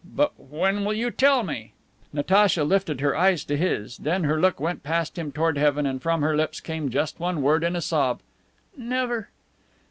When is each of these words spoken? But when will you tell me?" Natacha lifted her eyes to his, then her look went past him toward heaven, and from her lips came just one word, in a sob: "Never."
But 0.15 0.31
when 0.39 0.83
will 0.83 0.95
you 0.95 1.11
tell 1.11 1.43
me?" 1.43 1.73
Natacha 2.11 2.63
lifted 2.63 3.01
her 3.01 3.15
eyes 3.15 3.43
to 3.43 3.55
his, 3.55 3.97
then 3.97 4.23
her 4.23 4.41
look 4.41 4.59
went 4.59 4.81
past 4.81 5.15
him 5.15 5.31
toward 5.31 5.59
heaven, 5.59 5.85
and 5.85 6.01
from 6.01 6.23
her 6.23 6.35
lips 6.35 6.59
came 6.59 6.89
just 6.89 7.19
one 7.19 7.43
word, 7.43 7.63
in 7.63 7.75
a 7.75 7.81
sob: 7.81 8.21
"Never." 8.75 9.29